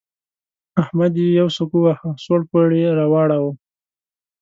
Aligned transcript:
احمد 0.81 1.13
يې 1.21 1.27
يو 1.39 1.47
سوک 1.57 1.71
وواهه؛ 1.75 2.09
سوړ 2.23 2.41
پوړ 2.49 2.69
يې 2.81 2.89
راواړاوو. 2.99 3.51